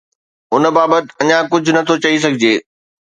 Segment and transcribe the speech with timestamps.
[0.53, 2.53] ان بابت اڃا ڪجهه نٿو چئي سگهجي.